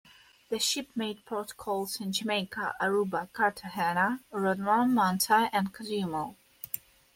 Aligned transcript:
The 0.49 0.57
ship 0.57 0.87
made 0.95 1.23
port 1.27 1.57
calls 1.57 2.01
in 2.01 2.11
Jamaica, 2.11 2.73
Aruba, 2.81 3.29
Cartagena, 3.33 4.21
Rodman, 4.31 4.95
Manta 4.95 5.47
and 5.53 5.71
Cozumel. 5.71 6.35